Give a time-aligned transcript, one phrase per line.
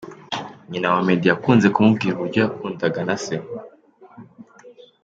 [0.69, 3.35] Nyina wa Meddy yakunze kumubwira uburyo yakundaga na Se.